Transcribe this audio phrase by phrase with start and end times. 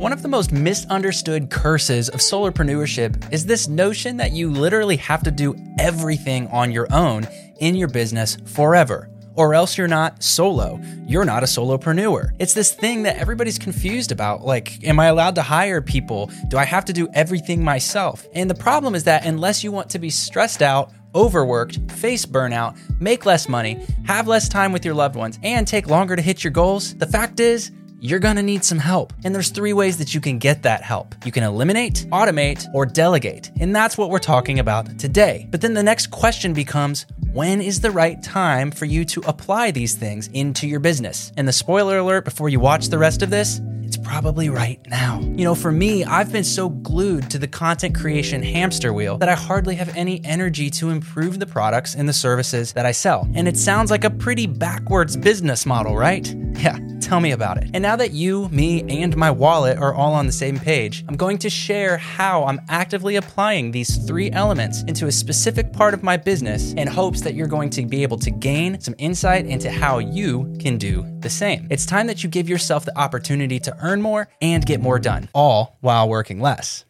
[0.00, 5.22] One of the most misunderstood curses of solopreneurship is this notion that you literally have
[5.24, 9.10] to do everything on your own in your business forever.
[9.34, 10.80] Or else you're not solo.
[11.06, 12.30] You're not a solopreneur.
[12.38, 14.40] It's this thing that everybody's confused about.
[14.40, 16.30] Like, am I allowed to hire people?
[16.48, 18.26] Do I have to do everything myself?
[18.32, 22.78] And the problem is that unless you want to be stressed out, overworked, face burnout,
[23.00, 26.42] make less money, have less time with your loved ones, and take longer to hit
[26.42, 27.70] your goals, the fact is,
[28.00, 29.12] you're gonna need some help.
[29.24, 31.14] And there's three ways that you can get that help.
[31.24, 33.50] You can eliminate, automate, or delegate.
[33.60, 35.46] And that's what we're talking about today.
[35.50, 39.70] But then the next question becomes when is the right time for you to apply
[39.70, 41.32] these things into your business?
[41.36, 43.60] And the spoiler alert before you watch the rest of this
[43.90, 45.18] it's probably right now.
[45.18, 49.28] You know, for me, I've been so glued to the content creation hamster wheel that
[49.28, 53.28] I hardly have any energy to improve the products and the services that I sell.
[53.34, 56.32] And it sounds like a pretty backwards business model, right?
[56.60, 57.70] Yeah, tell me about it.
[57.74, 61.16] And now that you, me, and my wallet are all on the same page, I'm
[61.16, 66.02] going to share how I'm actively applying these three elements into a specific part of
[66.02, 69.70] my business in hopes that you're going to be able to gain some insight into
[69.70, 71.66] how you can do the same.
[71.70, 75.28] It's time that you give yourself the opportunity to earn more and get more done,
[75.34, 76.84] all while working less.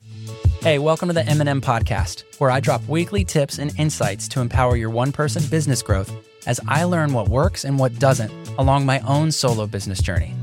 [0.61, 4.77] Hey, welcome to the M&M podcast, where I drop weekly tips and insights to empower
[4.77, 6.15] your one-person business growth
[6.47, 10.35] as I learn what works and what doesn't along my own solo business journey.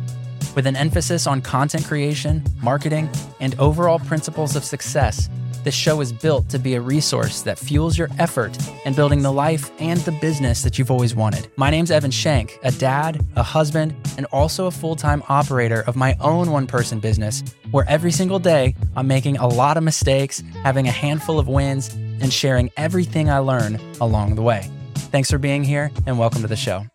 [0.55, 3.09] With an emphasis on content creation, marketing,
[3.39, 5.29] and overall principles of success,
[5.63, 9.33] this show is built to be a resource that fuels your effort in building the
[9.33, 11.49] life and the business that you've always wanted.
[11.57, 15.97] My name's Evan Shank, a dad, a husband, and also a full time operator of
[15.97, 20.41] my own one person business, where every single day I'm making a lot of mistakes,
[20.63, 24.71] having a handful of wins, and sharing everything I learn along the way.
[25.09, 26.85] Thanks for being here and welcome to the show.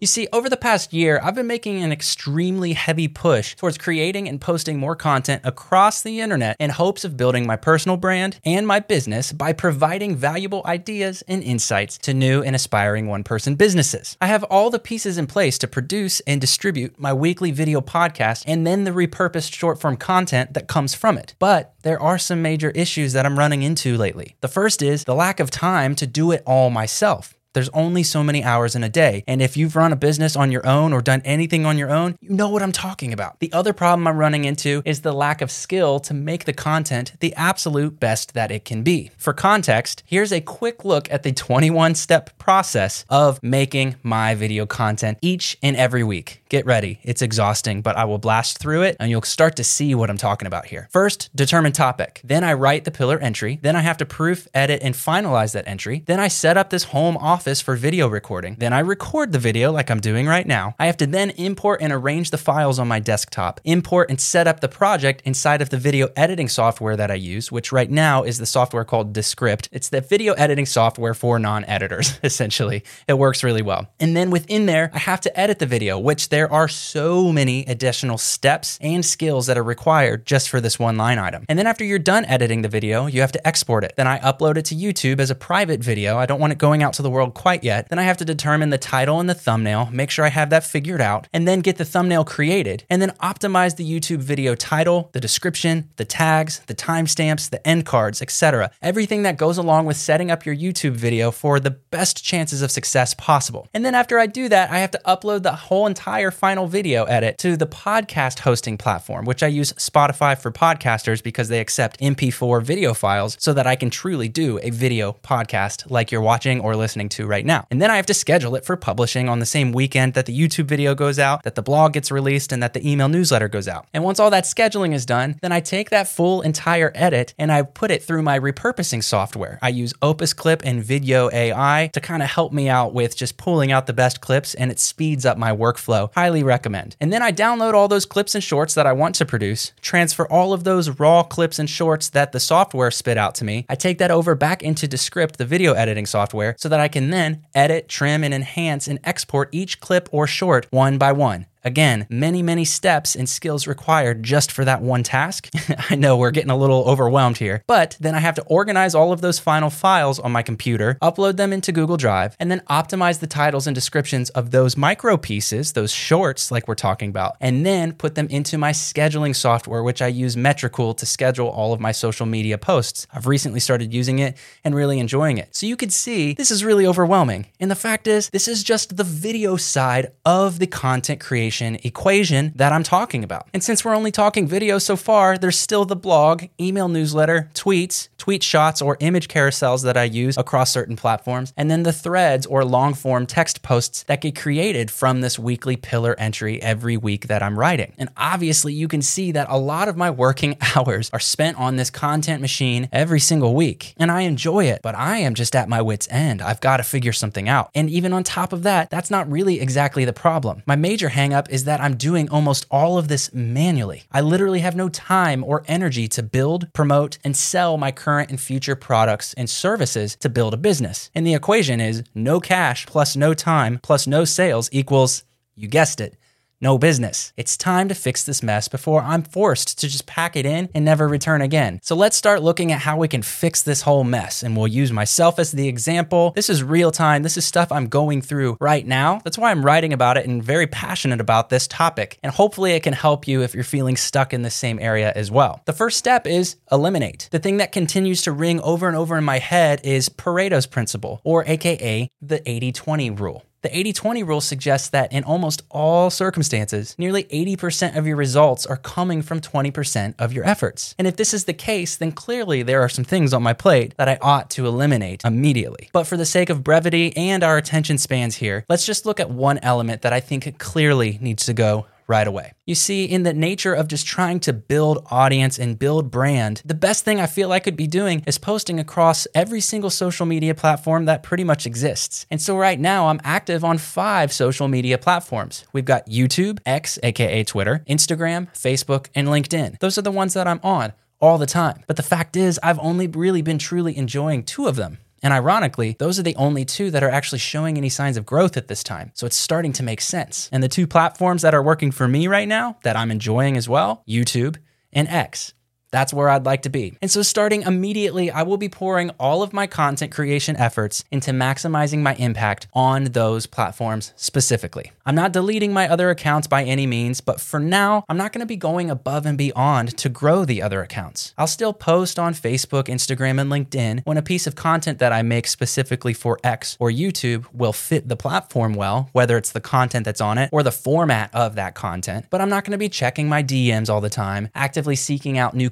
[0.00, 4.28] You see, over the past year, I've been making an extremely heavy push towards creating
[4.28, 8.66] and posting more content across the internet in hopes of building my personal brand and
[8.66, 14.16] my business by providing valuable ideas and insights to new and aspiring one person businesses.
[14.20, 18.44] I have all the pieces in place to produce and distribute my weekly video podcast
[18.46, 21.34] and then the repurposed short form content that comes from it.
[21.38, 24.36] But there are some major issues that I'm running into lately.
[24.40, 27.34] The first is the lack of time to do it all myself.
[27.54, 29.22] There's only so many hours in a day.
[29.28, 32.18] And if you've run a business on your own or done anything on your own,
[32.20, 33.38] you know what I'm talking about.
[33.38, 37.12] The other problem I'm running into is the lack of skill to make the content
[37.20, 39.12] the absolute best that it can be.
[39.16, 44.66] For context, here's a quick look at the 21 step process of making my video
[44.66, 46.42] content each and every week.
[46.48, 46.98] Get ready.
[47.04, 50.18] It's exhausting, but I will blast through it and you'll start to see what I'm
[50.18, 50.88] talking about here.
[50.90, 52.20] First, determine topic.
[52.24, 53.60] Then I write the pillar entry.
[53.62, 56.02] Then I have to proof, edit, and finalize that entry.
[56.06, 58.56] Then I set up this home office Office for video recording.
[58.58, 60.74] Then I record the video like I'm doing right now.
[60.78, 64.48] I have to then import and arrange the files on my desktop, import and set
[64.48, 68.22] up the project inside of the video editing software that I use, which right now
[68.22, 69.68] is the software called Descript.
[69.72, 72.82] It's the video editing software for non editors, essentially.
[73.06, 73.88] It works really well.
[74.00, 77.66] And then within there, I have to edit the video, which there are so many
[77.66, 81.44] additional steps and skills that are required just for this one line item.
[81.50, 83.92] And then after you're done editing the video, you have to export it.
[83.98, 86.16] Then I upload it to YouTube as a private video.
[86.16, 87.88] I don't want it going out to the world quite yet.
[87.88, 90.64] Then I have to determine the title and the thumbnail, make sure I have that
[90.64, 95.10] figured out, and then get the thumbnail created, and then optimize the YouTube video title,
[95.12, 98.70] the description, the tags, the timestamps, the end cards, etc.
[98.80, 102.70] Everything that goes along with setting up your YouTube video for the best chances of
[102.70, 103.68] success possible.
[103.74, 107.04] And then after I do that, I have to upload the whole entire final video
[107.04, 112.00] edit to the podcast hosting platform, which I use Spotify for podcasters because they accept
[112.00, 116.60] MP4 video files so that I can truly do a video podcast like you're watching
[116.60, 117.66] or listening to right now.
[117.70, 120.38] And then I have to schedule it for publishing on the same weekend that the
[120.38, 123.68] YouTube video goes out, that the blog gets released, and that the email newsletter goes
[123.68, 123.86] out.
[123.92, 127.50] And once all that scheduling is done, then I take that full entire edit and
[127.50, 129.58] I put it through my repurposing software.
[129.62, 133.72] I use Opus Clip and Vidyo.ai to kind of help me out with just pulling
[133.72, 136.12] out the best clips and it speeds up my workflow.
[136.14, 136.96] Highly recommend.
[137.00, 140.26] And then I download all those clips and shorts that I want to produce, transfer
[140.30, 143.66] all of those raw clips and shorts that the software spit out to me.
[143.68, 147.10] I take that over back into Descript, the video editing software, so that I can
[147.14, 151.46] then edit, trim, and enhance and export each clip or short one by one.
[151.64, 155.48] Again, many, many steps and skills required just for that one task.
[155.90, 159.12] I know we're getting a little overwhelmed here, but then I have to organize all
[159.12, 163.20] of those final files on my computer, upload them into Google Drive, and then optimize
[163.20, 167.64] the titles and descriptions of those micro pieces, those shorts like we're talking about, and
[167.64, 171.80] then put them into my scheduling software, which I use Metricool to schedule all of
[171.80, 173.06] my social media posts.
[173.10, 175.56] I've recently started using it and really enjoying it.
[175.56, 177.46] So you could see this is really overwhelming.
[177.58, 182.52] And the fact is, this is just the video side of the content creation equation
[182.56, 183.48] that I'm talking about.
[183.52, 188.08] And since we're only talking video so far, there's still the blog, email newsletter, tweets,
[188.18, 192.46] tweet shots, or image carousels that I use across certain platforms, and then the threads
[192.46, 197.26] or long form text posts that get created from this weekly pillar entry every week
[197.26, 197.92] that I'm writing.
[197.98, 201.76] And obviously, you can see that a lot of my working hours are spent on
[201.76, 203.94] this content machine every single week.
[203.98, 206.40] And I enjoy it, but I am just at my wits' end.
[206.40, 207.70] I've got to figure something out.
[207.74, 210.62] And even on top of that, that's not really exactly the problem.
[210.66, 214.04] My major hangup is that I'm doing almost all of this manually.
[214.12, 218.40] I literally have no time or energy to build, promote, and sell my current and
[218.40, 221.10] future products and services to build a business.
[221.14, 225.24] And the equation is no cash plus no time plus no sales equals,
[225.54, 226.16] you guessed it,
[226.60, 227.32] no business.
[227.36, 230.84] It's time to fix this mess before I'm forced to just pack it in and
[230.84, 231.80] never return again.
[231.82, 234.42] So let's start looking at how we can fix this whole mess.
[234.42, 236.32] And we'll use myself as the example.
[236.34, 237.22] This is real time.
[237.22, 239.20] This is stuff I'm going through right now.
[239.24, 242.18] That's why I'm writing about it and very passionate about this topic.
[242.22, 245.30] And hopefully it can help you if you're feeling stuck in the same area as
[245.30, 245.62] well.
[245.66, 247.28] The first step is eliminate.
[247.30, 251.20] The thing that continues to ring over and over in my head is Pareto's principle,
[251.24, 253.44] or AKA the 80 20 rule.
[253.64, 258.66] The 80 20 rule suggests that in almost all circumstances, nearly 80% of your results
[258.66, 260.94] are coming from 20% of your efforts.
[260.98, 263.94] And if this is the case, then clearly there are some things on my plate
[263.96, 265.88] that I ought to eliminate immediately.
[265.94, 269.30] But for the sake of brevity and our attention spans here, let's just look at
[269.30, 272.52] one element that I think clearly needs to go right away.
[272.66, 276.74] You see, in the nature of just trying to build audience and build brand, the
[276.74, 280.54] best thing I feel I could be doing is posting across every single social media
[280.54, 282.26] platform that pretty much exists.
[282.30, 285.64] And so right now, I'm active on five social media platforms.
[285.72, 289.78] We've got YouTube, X, aka Twitter, Instagram, Facebook, and LinkedIn.
[289.80, 291.82] Those are the ones that I'm on all the time.
[291.86, 294.98] But the fact is, I've only really been truly enjoying two of them.
[295.24, 298.58] And ironically, those are the only two that are actually showing any signs of growth
[298.58, 299.10] at this time.
[299.14, 300.50] So it's starting to make sense.
[300.52, 303.66] And the two platforms that are working for me right now that I'm enjoying as
[303.66, 304.58] well YouTube
[304.92, 305.53] and X.
[305.94, 306.98] That's where I'd like to be.
[307.00, 311.30] And so, starting immediately, I will be pouring all of my content creation efforts into
[311.30, 314.90] maximizing my impact on those platforms specifically.
[315.06, 318.40] I'm not deleting my other accounts by any means, but for now, I'm not going
[318.40, 321.32] to be going above and beyond to grow the other accounts.
[321.38, 325.22] I'll still post on Facebook, Instagram, and LinkedIn when a piece of content that I
[325.22, 330.06] make specifically for X or YouTube will fit the platform well, whether it's the content
[330.06, 332.26] that's on it or the format of that content.
[332.30, 335.54] But I'm not going to be checking my DMs all the time, actively seeking out
[335.54, 335.70] new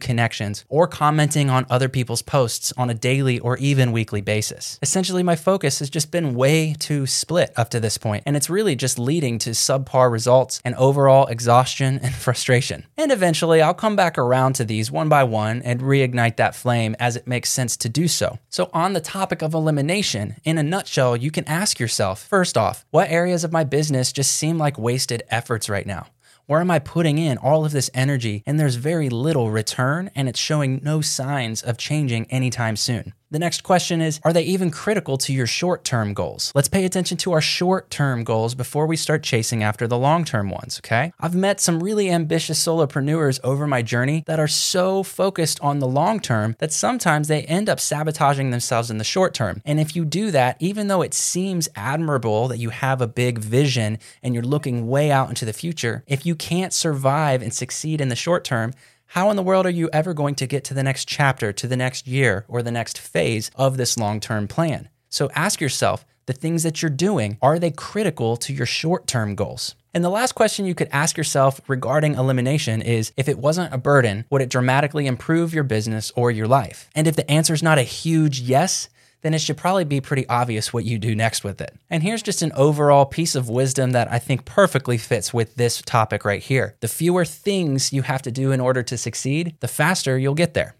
[0.68, 4.78] or commenting on other people's posts on a daily or even weekly basis.
[4.82, 8.50] Essentially, my focus has just been way too split up to this point, and it's
[8.50, 12.86] really just leading to subpar results and overall exhaustion and frustration.
[12.96, 16.96] And eventually, I'll come back around to these one by one and reignite that flame
[16.98, 18.38] as it makes sense to do so.
[18.48, 22.84] So, on the topic of elimination, in a nutshell, you can ask yourself first off,
[22.90, 26.06] what areas of my business just seem like wasted efforts right now?
[26.52, 30.28] Where am I putting in all of this energy and there's very little return and
[30.28, 33.14] it's showing no signs of changing anytime soon?
[33.32, 36.52] The next question is Are they even critical to your short term goals?
[36.54, 40.26] Let's pay attention to our short term goals before we start chasing after the long
[40.26, 41.14] term ones, okay?
[41.18, 45.88] I've met some really ambitious solopreneurs over my journey that are so focused on the
[45.88, 49.62] long term that sometimes they end up sabotaging themselves in the short term.
[49.64, 53.38] And if you do that, even though it seems admirable that you have a big
[53.38, 58.02] vision and you're looking way out into the future, if you can't survive and succeed
[58.02, 58.74] in the short term,
[59.12, 61.66] how in the world are you ever going to get to the next chapter, to
[61.66, 64.88] the next year, or the next phase of this long term plan?
[65.10, 69.34] So ask yourself the things that you're doing, are they critical to your short term
[69.34, 69.74] goals?
[69.92, 73.76] And the last question you could ask yourself regarding elimination is if it wasn't a
[73.76, 76.88] burden, would it dramatically improve your business or your life?
[76.94, 78.88] And if the answer is not a huge yes,
[79.22, 81.74] then it should probably be pretty obvious what you do next with it.
[81.88, 85.80] And here's just an overall piece of wisdom that I think perfectly fits with this
[85.82, 86.76] topic right here.
[86.80, 90.54] The fewer things you have to do in order to succeed, the faster you'll get
[90.54, 90.76] there.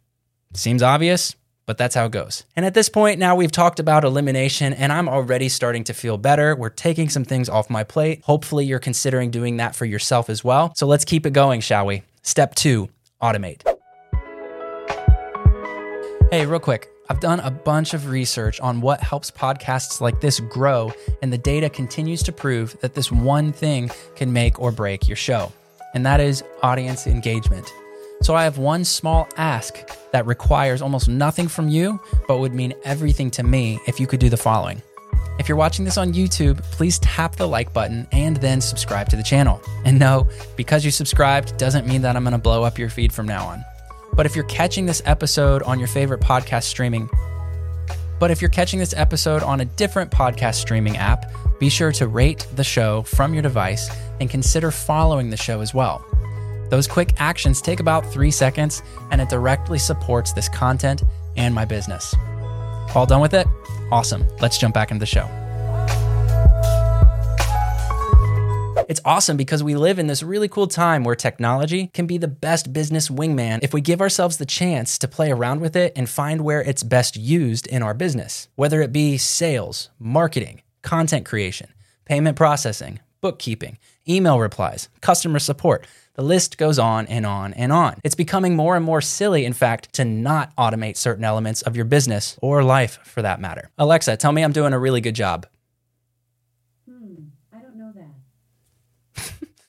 [0.55, 1.35] Seems obvious?
[1.65, 2.45] But that's how it goes.
[2.57, 6.19] And at this point, now we've talked about elimination, and I'm already starting to feel
[6.19, 6.57] better.
[6.57, 8.23] We're taking some things off my plate.
[8.25, 10.75] Hopefully, you're considering doing that for yourself as well.
[10.75, 12.03] So let's keep it going, shall we?
[12.23, 12.89] Step two
[13.23, 13.63] automate.
[16.33, 16.92] Hey, real quick.
[17.13, 21.37] I've done a bunch of research on what helps podcasts like this grow, and the
[21.37, 25.53] data continues to prove that this one thing can make or break your show,
[25.93, 27.71] and that is audience engagement.
[28.23, 29.77] So I have one small ask
[30.13, 34.19] that requires almost nothing from you, but would mean everything to me if you could
[34.19, 34.81] do the following.
[35.39, 39.17] If you're watching this on YouTube, please tap the like button and then subscribe to
[39.17, 39.61] the channel.
[39.85, 43.13] And no, because you subscribed doesn't mean that I'm going to blow up your feed
[43.13, 43.63] from now on.
[44.15, 47.09] But if you're catching this episode on your favorite podcast streaming,
[48.19, 52.07] but if you're catching this episode on a different podcast streaming app, be sure to
[52.07, 53.91] rate the show from your device
[54.21, 56.05] and consider following the show as well.
[56.71, 61.03] Those quick actions take about three seconds and it directly supports this content
[61.37, 62.15] and my business.
[62.95, 63.47] All done with it?
[63.91, 64.27] Awesome.
[64.41, 65.42] Let's jump back into the show.
[68.89, 72.29] It's awesome because we live in this really cool time where technology can be the
[72.29, 76.09] best business wingman if we give ourselves the chance to play around with it and
[76.09, 78.49] find where it's best used in our business.
[78.57, 81.69] Whether it be sales, marketing, content creation,
[82.05, 85.87] payment processing, bookkeeping, email replies, customer support.
[86.15, 87.99] The list goes on and on and on.
[88.05, 91.87] It's becoming more and more silly, in fact, to not automate certain elements of your
[91.87, 93.71] business or life for that matter.
[93.79, 95.47] Alexa, tell me I'm doing a really good job.
[96.87, 97.15] Hmm,
[97.51, 98.09] I don't know that.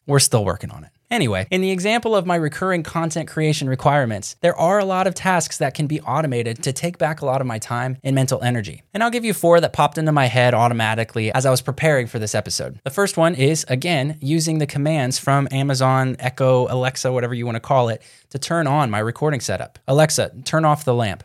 [0.05, 0.89] We're still working on it.
[1.09, 5.13] Anyway, in the example of my recurring content creation requirements, there are a lot of
[5.13, 8.41] tasks that can be automated to take back a lot of my time and mental
[8.41, 8.81] energy.
[8.95, 12.07] And I'll give you four that popped into my head automatically as I was preparing
[12.07, 12.79] for this episode.
[12.83, 17.57] The first one is, again, using the commands from Amazon, Echo, Alexa, whatever you want
[17.57, 19.77] to call it, to turn on my recording setup.
[19.87, 21.23] Alexa, turn off the lamp.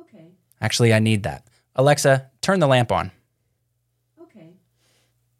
[0.00, 0.28] Okay,
[0.60, 1.46] Actually, I need that.
[1.76, 3.10] Alexa, turn the lamp on.
[4.22, 4.54] okay.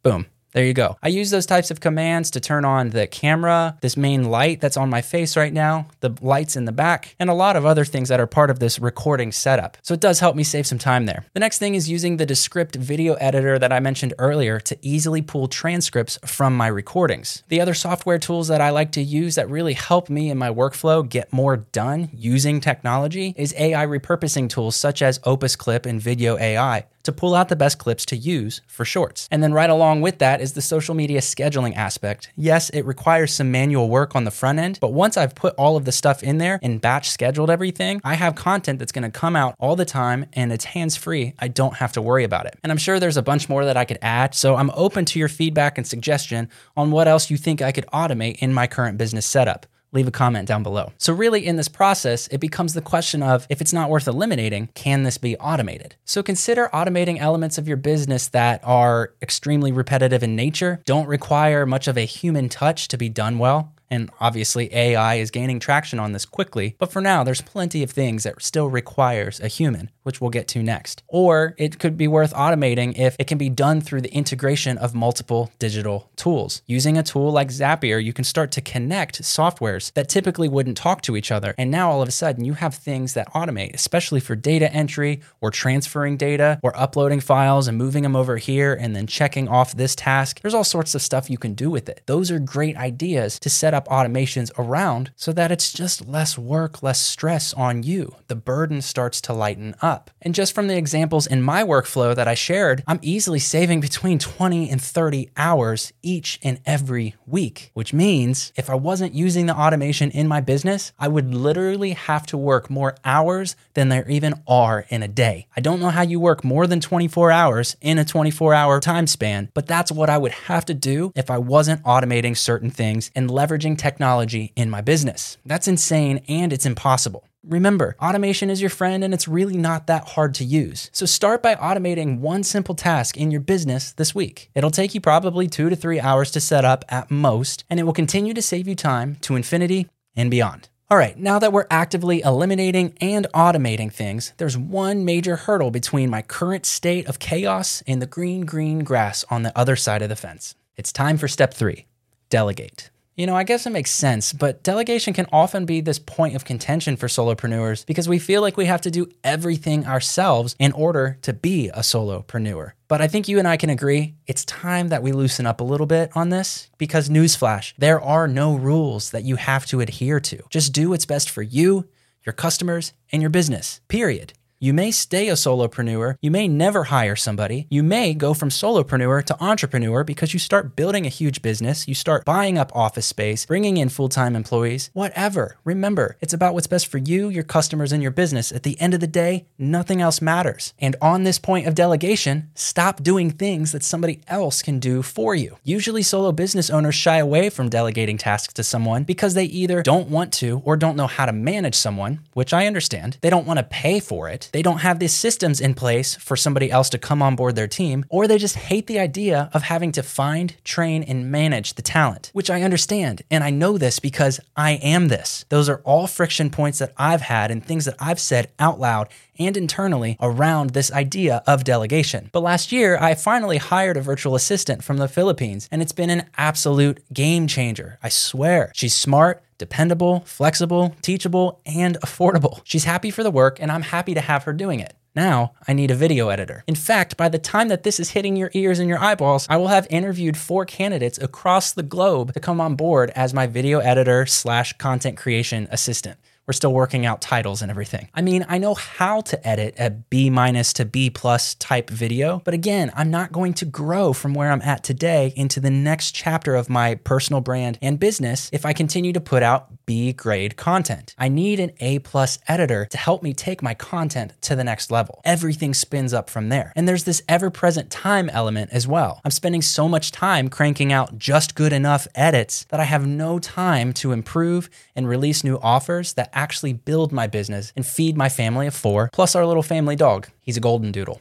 [0.03, 0.27] Boom.
[0.53, 0.97] There you go.
[1.03, 4.77] I use those types of commands to turn on the camera, this main light that's
[4.77, 7.85] on my face right now, the lights in the back, and a lot of other
[7.85, 9.77] things that are part of this recording setup.
[9.83, 11.25] So it does help me save some time there.
[11.35, 15.23] The next thing is using the Descript video editor that I mentioned earlier to easily
[15.23, 17.45] pull transcripts from my recordings.
[17.49, 20.51] The other software tools that I like to use that really help me in my
[20.51, 26.01] workflow get more done using technology is AI repurposing tools such as Opus Clip and
[26.01, 29.29] Vidyo.ai to pull out the best clips to use for shorts.
[29.31, 32.31] And then right along with that is the social media scheduling aspect.
[32.37, 35.77] Yes, it requires some manual work on the front end, but once I've put all
[35.77, 39.37] of the stuff in there and batch scheduled everything, I have content that's to come
[39.37, 41.35] out all the time and it's hands free.
[41.39, 42.59] I don't have to worry about it.
[42.63, 45.19] And I'm sure there's a bunch more that I could add, so I'm open to
[45.19, 48.99] your feedback and suggestion on what else you think I could automate in my current
[48.99, 50.93] business setup leave a comment down below.
[50.99, 54.69] So, really, in this process, it becomes the question of if it's not worth eliminating,
[54.75, 55.97] can this be automated?
[56.05, 61.67] So, consider automating elements of your business that are extremely repetitive in nature, don't require
[61.67, 63.73] much of a human touch to be done well.
[63.91, 67.91] And obviously, AI is gaining traction on this quickly, but for now, there's plenty of
[67.91, 71.03] things that still requires a human, which we'll get to next.
[71.09, 74.95] Or it could be worth automating if it can be done through the integration of
[74.95, 76.63] multiple digital tools.
[76.67, 81.03] Using a tool like Zapier, you can start to connect softwares that typically wouldn't talk
[81.03, 81.55] to each other.
[81.59, 85.21] And now all of a sudden, you have things that automate, especially for data entry
[85.41, 89.77] or transferring data or uploading files and moving them over here and then checking off
[89.77, 90.41] this task.
[90.41, 92.03] There's all sorts of stuff you can do with it.
[92.07, 96.83] Those are great ideas to set up automations around so that it's just less work,
[96.83, 98.15] less stress on you.
[98.29, 100.00] The burden starts to lighten up.
[100.23, 104.19] And just from the examples in my workflow that I shared, I'm easily saving between
[104.19, 109.57] 20 and 30 hours each and every week, which means if I wasn't using the
[109.57, 114.35] automation in my business, I would literally have to work more hours than there even
[114.47, 115.47] are in a day.
[115.57, 119.07] I don't know how you work more than 24 hours in a 24 hour time
[119.07, 123.11] span, but that's what I would have to do if I wasn't automating certain things
[123.15, 125.39] and leveraging technology in my business.
[125.47, 127.25] That's insane and it's impossible.
[127.43, 130.91] Remember, automation is your friend and it's really not that hard to use.
[130.93, 134.51] So start by automating one simple task in your business this week.
[134.55, 137.85] It'll take you probably two to three hours to set up at most, and it
[137.85, 140.69] will continue to save you time to infinity and beyond.
[140.91, 146.11] All right, now that we're actively eliminating and automating things, there's one major hurdle between
[146.11, 150.09] my current state of chaos and the green, green grass on the other side of
[150.09, 150.57] the fence.
[150.77, 151.87] It's time for step three
[152.29, 152.91] delegate.
[153.21, 156.47] You know, I guess it makes sense, but delegation can often be this point of
[156.47, 161.19] contention for solopreneurs because we feel like we have to do everything ourselves in order
[161.21, 162.73] to be a solopreneur.
[162.89, 165.65] But I think you and I can agree it's time that we loosen up a
[165.65, 170.21] little bit on this because, newsflash, there are no rules that you have to adhere
[170.21, 170.43] to.
[170.49, 171.87] Just do what's best for you,
[172.25, 174.33] your customers, and your business, period.
[174.63, 176.17] You may stay a solopreneur.
[176.21, 177.67] You may never hire somebody.
[177.71, 181.89] You may go from solopreneur to entrepreneur because you start building a huge business.
[181.89, 185.57] You start buying up office space, bringing in full time employees, whatever.
[185.65, 188.53] Remember, it's about what's best for you, your customers, and your business.
[188.53, 190.75] At the end of the day, nothing else matters.
[190.79, 195.35] And on this point of delegation, stop doing things that somebody else can do for
[195.35, 195.57] you.
[195.65, 200.11] Usually, solo business owners shy away from delegating tasks to someone because they either don't
[200.11, 203.17] want to or don't know how to manage someone, which I understand.
[203.23, 206.37] They don't want to pay for it they don't have the systems in place for
[206.37, 209.63] somebody else to come on board their team, or they just hate the idea of
[209.63, 213.23] having to find, train, and manage the talent, which I understand.
[213.31, 215.45] And I know this because I am this.
[215.49, 219.09] Those are all friction points that I've had and things that I've said out loud
[219.41, 222.31] and internally around this idea of delegation.
[222.31, 226.11] But last year, I finally hired a virtual assistant from the Philippines, and it's been
[226.11, 227.99] an absolute game changer.
[228.03, 228.71] I swear.
[228.75, 232.63] She's smart dependable, flexible, teachable, and affordable.
[232.65, 234.95] She's happy for the work, and I'm happy to have her doing it.
[235.15, 236.65] Now, I need a video editor.
[236.67, 239.57] In fact, by the time that this is hitting your ears and your eyeballs, I
[239.57, 243.81] will have interviewed four candidates across the globe to come on board as my video
[243.81, 246.17] editor slash content creation assistant.
[246.51, 248.09] We're still working out titles and everything.
[248.13, 252.43] I mean, I know how to edit a B minus to B plus type video,
[252.45, 256.11] but again, I'm not going to grow from where I'm at today into the next
[256.11, 260.57] chapter of my personal brand and business if I continue to put out B grade
[260.57, 261.15] content.
[261.19, 264.91] I need an A plus editor to help me take my content to the next
[264.91, 265.21] level.
[265.25, 266.73] Everything spins up from there.
[266.75, 269.21] And there's this ever present time element as well.
[269.25, 273.39] I'm spending so much time cranking out just good enough edits that I have no
[273.39, 278.29] time to improve and release new offers that actually build my business and feed my
[278.29, 280.29] family of four, plus our little family dog.
[280.41, 281.21] He's a golden doodle.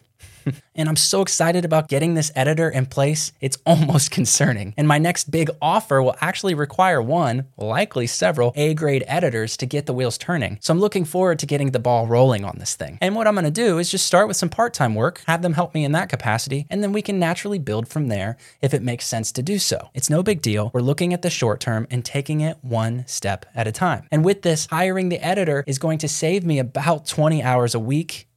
[0.76, 4.74] And I'm so excited about getting this editor in place, it's almost concerning.
[4.78, 9.66] And my next big offer will actually require one, likely several, A grade editors to
[9.66, 10.58] get the wheels turning.
[10.62, 12.98] So I'm looking forward to getting the ball rolling on this thing.
[13.02, 15.54] And what I'm gonna do is just start with some part time work, have them
[15.54, 18.82] help me in that capacity, and then we can naturally build from there if it
[18.82, 19.90] makes sense to do so.
[19.94, 20.72] It's no big deal.
[20.74, 24.08] We're looking at the short term and taking it one step at a time.
[24.12, 27.80] And with this, hiring the editor is going to save me about 20 hours a
[27.80, 28.29] week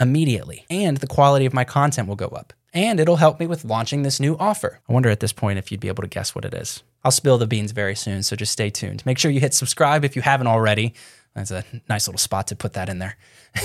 [0.00, 2.52] immediately, and the quality of my content will go up.
[2.74, 4.80] And it'll help me with launching this new offer.
[4.88, 6.82] I wonder at this point if you'd be able to guess what it is.
[7.04, 9.04] I'll spill the beans very soon, so just stay tuned.
[9.04, 10.94] Make sure you hit subscribe if you haven't already.
[11.34, 13.16] That's a nice little spot to put that in there.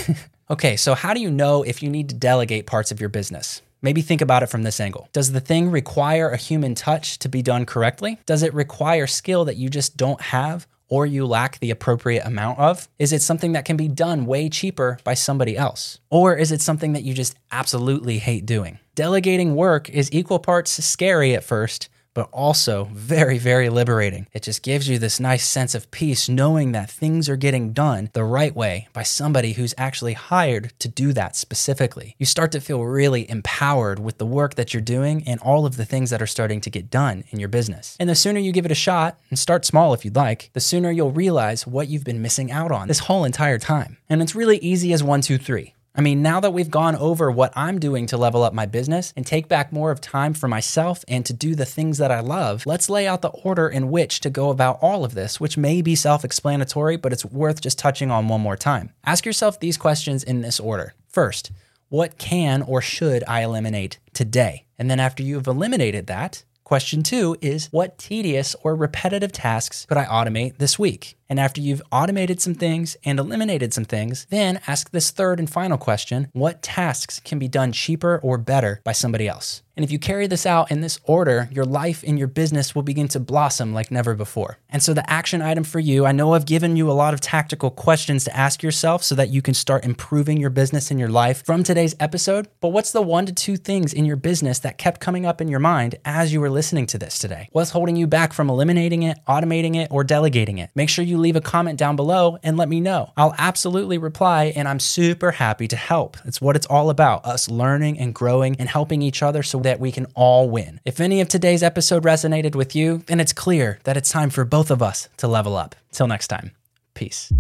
[0.50, 3.62] okay, so how do you know if you need to delegate parts of your business?
[3.81, 5.07] Maybe think about it from this angle.
[5.13, 8.19] Does the thing require a human touch to be done correctly?
[8.25, 12.60] Does it require skill that you just don't have or you lack the appropriate amount
[12.60, 12.88] of?
[13.00, 16.00] Is it something that can be done way cheaper by somebody else?
[16.10, 18.79] Or is it something that you just absolutely hate doing?
[18.96, 24.26] Delegating work is equal parts scary at first but also very, very liberating.
[24.34, 28.10] It just gives you this nice sense of peace knowing that things are getting done
[28.14, 32.16] the right way by somebody who's actually hired to do that specifically.
[32.18, 35.77] You start to feel really empowered with the work that you're doing and all of
[35.77, 37.96] the things that are starting to get done in your business.
[38.00, 40.60] And the sooner you give it a shot, and start small if you'd like, the
[40.60, 43.98] sooner you'll realize what you've been missing out on this whole entire time.
[44.10, 45.75] And it's really easy as one, two, three.
[45.98, 49.12] I mean, now that we've gone over what I'm doing to level up my business
[49.18, 52.20] and take back more of time for myself and to do the things that I
[52.20, 55.57] love, let's lay out the order in which to go about all of this, which
[55.57, 58.92] may be self explanatory, but it's worth just touching on one more time.
[59.07, 60.94] Ask yourself these questions in this order.
[61.07, 61.51] First,
[61.90, 64.66] what can or should I eliminate today?
[64.77, 69.98] And then after you've eliminated that, Question two is what tedious or repetitive tasks could
[69.98, 71.17] I automate this week?
[71.29, 75.50] And after you've automated some things and eliminated some things, then ask this third and
[75.50, 79.61] final question what tasks can be done cheaper or better by somebody else?
[79.77, 82.81] And if you carry this out in this order, your life and your business will
[82.81, 84.57] begin to blossom like never before.
[84.72, 87.22] And so, the action item for you I know I've given you a lot of
[87.22, 91.09] tactical questions to ask yourself so that you can start improving your business and your
[91.09, 92.48] life from today's episode.
[92.59, 95.48] But what's the one to two things in your business that kept coming up in
[95.48, 97.48] your mind as you were listening to this today?
[97.51, 100.72] What's holding you back from eliminating it, automating it, or delegating it?
[100.74, 103.12] Make sure you leave a comment down below and let me know.
[103.18, 106.18] I'll absolutely reply, and I'm super happy to help.
[106.25, 109.80] It's what it's all about us learning and growing and helping each other so that
[109.80, 110.80] we can all win.
[110.86, 114.46] If any of today's episode resonated with you, then it's clear that it's time for
[114.46, 115.75] both of us to level up.
[115.92, 116.51] Till next time,
[116.94, 117.32] peace.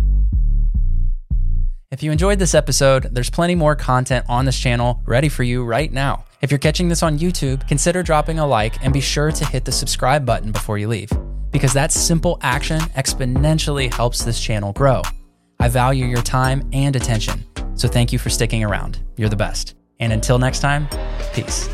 [1.89, 5.63] If you enjoyed this episode, there's plenty more content on this channel ready for you
[5.63, 6.25] right now.
[6.41, 9.65] If you're catching this on YouTube, consider dropping a like and be sure to hit
[9.65, 11.09] the subscribe button before you leave,
[11.51, 15.01] because that simple action exponentially helps this channel grow.
[15.59, 18.99] I value your time and attention, so thank you for sticking around.
[19.15, 19.75] You're the best.
[19.99, 20.87] And until next time,
[21.33, 21.67] peace.